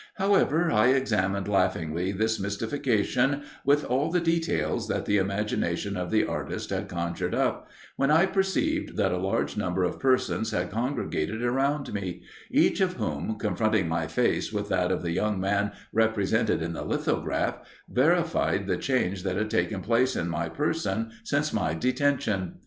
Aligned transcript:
However, 0.15 0.71
I 0.71 0.87
examined 0.93 1.47
laughingly 1.47 2.11
this 2.11 2.39
mystification, 2.39 3.43
with 3.63 3.85
all 3.85 4.09
the 4.09 4.19
details 4.19 4.87
that 4.87 5.05
the 5.05 5.19
imagination 5.19 5.95
of 5.95 6.09
the 6.09 6.25
artist 6.25 6.71
had 6.71 6.87
conjured 6.89 7.35
up, 7.35 7.69
when 7.97 8.09
I 8.09 8.25
perceived 8.25 8.97
that 8.97 9.11
a 9.11 9.17
large 9.19 9.57
number 9.57 9.83
of 9.83 9.99
persons 9.99 10.49
had 10.49 10.71
congregated 10.71 11.43
around 11.43 11.93
me, 11.93 12.23
each 12.49 12.81
of 12.81 12.93
whom, 12.93 13.37
confronting 13.37 13.87
my 13.87 14.07
face 14.07 14.51
with 14.51 14.69
that 14.69 14.91
of 14.91 15.03
the 15.03 15.11
young 15.11 15.39
man 15.39 15.71
represented 15.93 16.63
in 16.63 16.73
the 16.73 16.83
lithograph, 16.83 17.59
verified 17.87 18.65
the 18.65 18.77
change 18.77 19.21
that 19.21 19.35
had 19.37 19.51
taken 19.51 19.81
place 19.81 20.15
in 20.15 20.29
my 20.29 20.49
person 20.49 21.11
since 21.23 21.53
my 21.53 21.75
detention. 21.75 22.55